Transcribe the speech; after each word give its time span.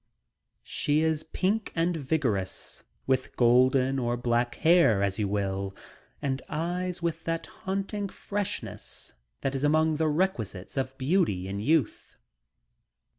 She 0.63 1.01
is 1.01 1.21
pink 1.21 1.71
and 1.75 1.95
vigorous, 1.95 2.83
with 3.05 3.35
golden 3.37 3.99
or 3.99 4.17
black 4.17 4.55
hair, 4.55 5.03
as 5.03 5.19
you 5.19 5.27
will, 5.27 5.75
and 6.23 6.41
eyes 6.49 7.03
with 7.03 7.23
that 7.25 7.45
haunting 7.45 8.09
freshness 8.09 9.13
that 9.41 9.53
is 9.53 9.63
among 9.63 9.97
the 9.97 10.07
requisites 10.07 10.75
of 10.75 10.97
beauty 10.97 11.47
in 11.47 11.59
youth. 11.59 12.15